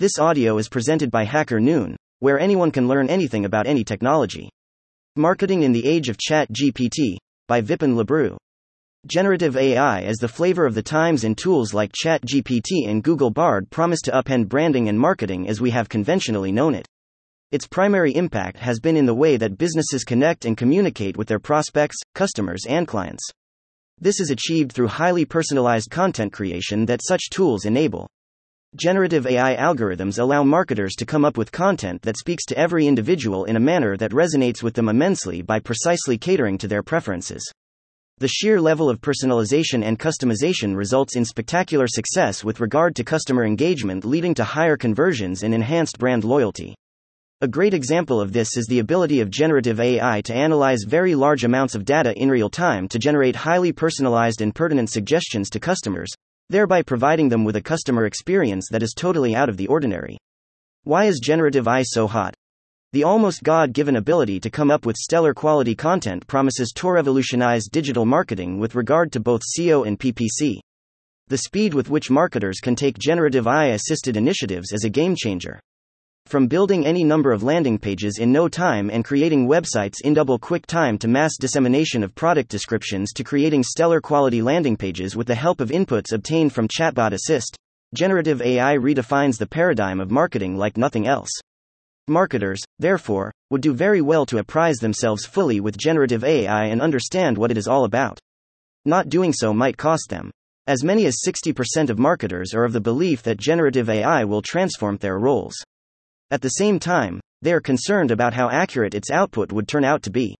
[0.00, 4.48] This audio is presented by Hacker Noon, where anyone can learn anything about any technology.
[5.14, 8.38] Marketing in the Age of Chat GPT, by Vipin Labroo.
[9.06, 13.68] Generative AI is the flavor of the times and tools like ChatGPT and Google Bard
[13.68, 16.88] promise to upend branding and marketing as we have conventionally known it.
[17.52, 21.38] Its primary impact has been in the way that businesses connect and communicate with their
[21.38, 23.28] prospects, customers, and clients.
[23.98, 28.08] This is achieved through highly personalized content creation that such tools enable.
[28.76, 33.44] Generative AI algorithms allow marketers to come up with content that speaks to every individual
[33.46, 37.42] in a manner that resonates with them immensely by precisely catering to their preferences.
[38.18, 43.44] The sheer level of personalization and customization results in spectacular success with regard to customer
[43.44, 46.76] engagement, leading to higher conversions and enhanced brand loyalty.
[47.40, 51.42] A great example of this is the ability of generative AI to analyze very large
[51.42, 56.10] amounts of data in real time to generate highly personalized and pertinent suggestions to customers,
[56.50, 60.18] thereby providing them with a customer experience that is totally out of the ordinary.
[60.84, 62.34] Why is generative AI so hot?
[62.92, 67.68] The almost God given ability to come up with stellar quality content promises to revolutionize
[67.68, 70.58] digital marketing with regard to both SEO and PPC.
[71.28, 75.60] The speed with which marketers can take generative AI assisted initiatives is a game changer.
[76.30, 80.38] From building any number of landing pages in no time and creating websites in double
[80.38, 85.26] quick time to mass dissemination of product descriptions to creating stellar quality landing pages with
[85.26, 87.56] the help of inputs obtained from Chatbot Assist,
[87.94, 91.32] generative AI redefines the paradigm of marketing like nothing else.
[92.06, 97.38] Marketers, therefore, would do very well to apprise themselves fully with generative AI and understand
[97.38, 98.20] what it is all about.
[98.84, 100.30] Not doing so might cost them.
[100.68, 104.96] As many as 60% of marketers are of the belief that generative AI will transform
[104.98, 105.56] their roles.
[106.32, 110.02] At the same time, they are concerned about how accurate its output would turn out
[110.04, 110.36] to be.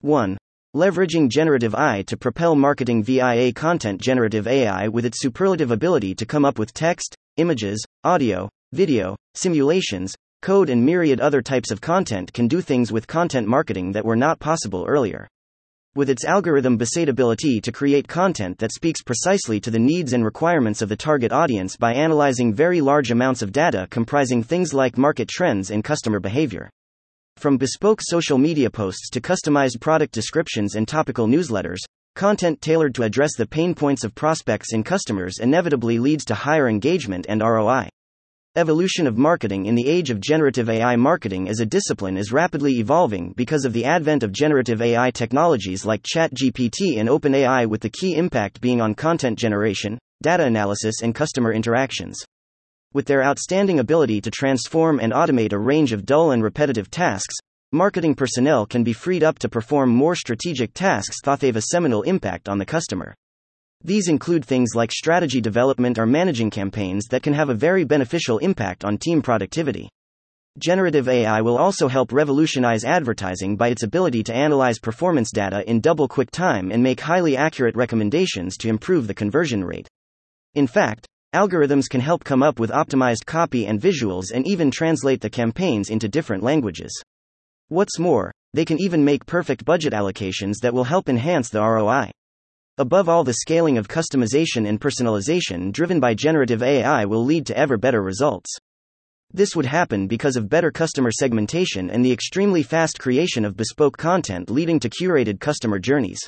[0.00, 0.36] 1.
[0.74, 6.26] Leveraging generative AI to propel marketing via content generative AI with its superlative ability to
[6.26, 12.32] come up with text, images, audio, video, simulations, code, and myriad other types of content
[12.32, 15.28] can do things with content marketing that were not possible earlier
[15.96, 20.24] with its algorithm based ability to create content that speaks precisely to the needs and
[20.24, 24.96] requirements of the target audience by analyzing very large amounts of data comprising things like
[24.96, 26.70] market trends and customer behavior.
[27.36, 31.78] From bespoke social media posts to customized product descriptions and topical newsletters,
[32.14, 36.68] content tailored to address the pain points of prospects and customers inevitably leads to higher
[36.68, 37.88] engagement and ROI.
[38.56, 42.80] Evolution of marketing in the age of generative AI marketing as a discipline is rapidly
[42.80, 47.90] evolving because of the advent of generative AI technologies like ChatGPT and OpenAI, with the
[47.90, 52.18] key impact being on content generation, data analysis, and customer interactions.
[52.92, 57.36] With their outstanding ability to transform and automate a range of dull and repetitive tasks,
[57.70, 62.02] marketing personnel can be freed up to perform more strategic tasks thought they've a seminal
[62.02, 63.14] impact on the customer.
[63.82, 68.36] These include things like strategy development or managing campaigns that can have a very beneficial
[68.38, 69.88] impact on team productivity.
[70.58, 75.80] Generative AI will also help revolutionize advertising by its ability to analyze performance data in
[75.80, 79.88] double quick time and make highly accurate recommendations to improve the conversion rate.
[80.54, 85.22] In fact, algorithms can help come up with optimized copy and visuals and even translate
[85.22, 86.92] the campaigns into different languages.
[87.68, 92.10] What's more, they can even make perfect budget allocations that will help enhance the ROI.
[92.80, 97.54] Above all, the scaling of customization and personalization driven by generative AI will lead to
[97.54, 98.48] ever better results.
[99.34, 103.98] This would happen because of better customer segmentation and the extremely fast creation of bespoke
[103.98, 106.20] content leading to curated customer journeys.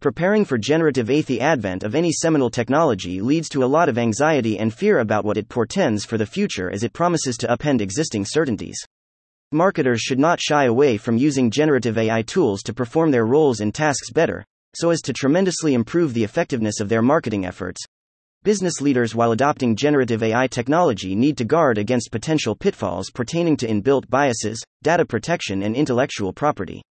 [0.00, 4.58] Preparing for generative AI, advent of any seminal technology leads to a lot of anxiety
[4.58, 8.24] and fear about what it portends for the future as it promises to upend existing
[8.24, 8.78] certainties.
[9.52, 13.74] Marketers should not shy away from using generative AI tools to perform their roles and
[13.74, 14.46] tasks better,
[14.76, 17.80] so as to tremendously improve the effectiveness of their marketing efforts.
[18.44, 23.66] Business leaders, while adopting generative AI technology, need to guard against potential pitfalls pertaining to
[23.66, 26.82] inbuilt biases, data protection, and intellectual property.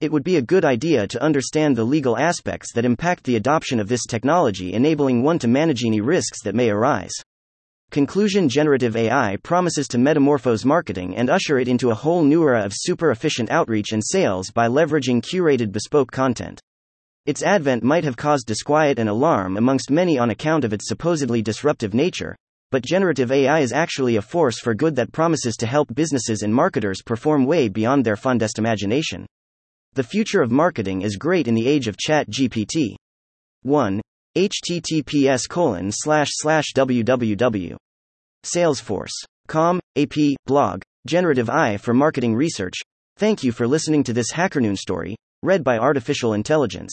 [0.00, 3.80] It would be a good idea to understand the legal aspects that impact the adoption
[3.80, 7.12] of this technology, enabling one to manage any risks that may arise.
[7.90, 12.64] Conclusion Generative AI promises to metamorphose marketing and usher it into a whole new era
[12.64, 16.60] of super efficient outreach and sales by leveraging curated bespoke content.
[17.26, 21.42] Its advent might have caused disquiet and alarm amongst many on account of its supposedly
[21.42, 22.36] disruptive nature,
[22.70, 26.54] but generative AI is actually a force for good that promises to help businesses and
[26.54, 29.26] marketers perform way beyond their fondest imagination.
[29.94, 32.94] The future of marketing is great in the age of Chat GPT.
[33.62, 34.00] 1.
[34.36, 37.76] https colon slash slash www.
[38.44, 42.74] Salesforce.com, AP, blog, Generative AI for Marketing Research.
[43.16, 46.92] Thank you for listening to this HackerNoon story, read by Artificial Intelligence.